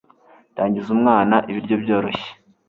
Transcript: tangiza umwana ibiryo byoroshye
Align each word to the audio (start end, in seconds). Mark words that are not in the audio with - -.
tangiza 0.57 0.89
umwana 0.97 1.35
ibiryo 1.49 1.75
byoroshye 1.83 2.29